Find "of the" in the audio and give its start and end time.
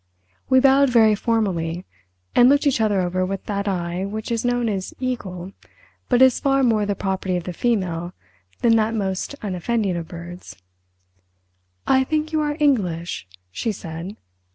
7.37-7.53